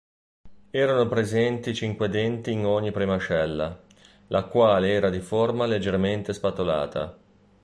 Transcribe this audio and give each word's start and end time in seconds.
Erano 0.71 1.07
presenti 1.07 1.75
cinque 1.75 2.09
denti 2.09 2.51
in 2.51 2.65
ogni 2.65 2.89
premascella, 2.89 3.79
la 4.29 4.45
quale 4.45 4.89
era 4.93 5.11
di 5.11 5.19
forma 5.19 5.67
leggermente 5.67 6.33
spatolata. 6.33 7.15